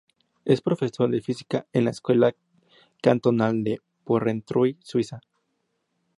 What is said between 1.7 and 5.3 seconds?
en la escuela cantonal de Porrentruy, Suiza.